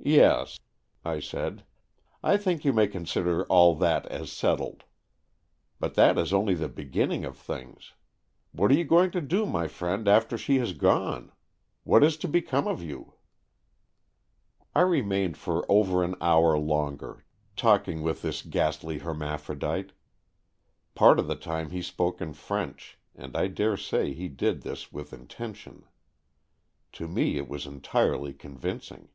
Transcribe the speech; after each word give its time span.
"Yes," 0.00 0.60
I 1.04 1.18
said. 1.18 1.64
"I 2.22 2.36
think 2.36 2.64
you 2.64 2.72
may 2.72 2.86
con 2.86 3.04
sider 3.04 3.44
all 3.46 3.74
that 3.74 4.06
as 4.06 4.30
settled. 4.30 4.84
But 5.80 5.94
that 5.96 6.16
is 6.16 6.32
only 6.32 6.54
the 6.54 6.68
beginning 6.68 7.24
of 7.24 7.36
things. 7.36 7.94
What 8.52 8.70
are 8.70 8.74
you 8.78 8.84
going 8.84 9.10
to 9.10 9.20
do, 9.20 9.44
my 9.44 9.66
friend, 9.66 10.06
after 10.06 10.38
she 10.38 10.58
has 10.58 10.72
gone? 10.72 11.32
What 11.82 12.04
is 12.04 12.16
to 12.18 12.28
become 12.28 12.68
of 12.68 12.80
you?" 12.80 13.14
I 14.76 14.82
remained 14.82 15.36
for 15.36 15.66
over 15.68 16.04
an 16.04 16.14
hour 16.20 16.56
longer, 16.56 17.24
talk 17.56 17.88
ing 17.88 18.00
with 18.02 18.22
this 18.22 18.42
ghastly 18.42 18.98
hermaphrodite. 18.98 19.90
Part 20.94 21.18
of 21.18 21.26
the 21.26 21.36
time 21.36 21.70
he 21.70 21.82
spoke 21.82 22.20
in 22.20 22.34
French, 22.34 22.98
and 23.16 23.36
I 23.36 23.48
dare 23.48 23.76
say 23.76 24.12
he 24.14 24.28
did 24.28 24.62
this 24.62 24.92
with 24.92 25.12
intention. 25.12 25.86
To 26.92 27.08
me 27.08 27.36
it 27.36 27.48
was 27.48 27.66
entirely 27.66 28.32
convincing. 28.32 29.08